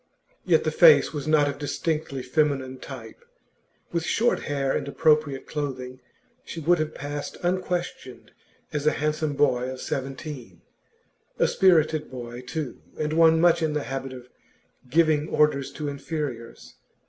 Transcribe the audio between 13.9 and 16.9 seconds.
of giving orders to inferiors.